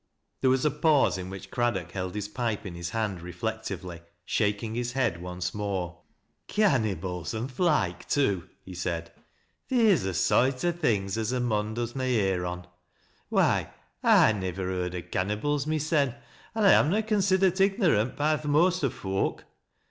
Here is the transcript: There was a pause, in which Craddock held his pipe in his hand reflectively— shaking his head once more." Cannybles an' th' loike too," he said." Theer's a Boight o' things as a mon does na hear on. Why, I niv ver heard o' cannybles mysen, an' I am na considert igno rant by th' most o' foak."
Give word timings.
There 0.39 0.49
was 0.49 0.65
a 0.65 0.71
pause, 0.71 1.19
in 1.19 1.29
which 1.29 1.51
Craddock 1.51 1.91
held 1.91 2.15
his 2.15 2.27
pipe 2.27 2.65
in 2.65 2.73
his 2.73 2.89
hand 2.89 3.21
reflectively— 3.21 4.01
shaking 4.25 4.73
his 4.73 4.93
head 4.93 5.21
once 5.21 5.53
more." 5.53 6.01
Cannybles 6.47 7.35
an' 7.39 7.49
th' 7.49 7.59
loike 7.59 8.07
too," 8.07 8.49
he 8.65 8.73
said." 8.73 9.11
Theer's 9.69 10.03
a 10.03 10.13
Boight 10.13 10.65
o' 10.65 10.71
things 10.71 11.19
as 11.19 11.31
a 11.31 11.39
mon 11.39 11.75
does 11.75 11.95
na 11.95 12.05
hear 12.05 12.47
on. 12.47 12.65
Why, 13.29 13.69
I 14.01 14.33
niv 14.33 14.55
ver 14.55 14.69
heard 14.71 14.95
o' 14.95 15.03
cannybles 15.03 15.67
mysen, 15.67 16.15
an' 16.55 16.63
I 16.63 16.71
am 16.71 16.89
na 16.89 17.03
considert 17.03 17.57
igno 17.57 17.95
rant 17.95 18.15
by 18.15 18.35
th' 18.37 18.45
most 18.45 18.83
o' 18.83 18.89
foak." 18.89 19.43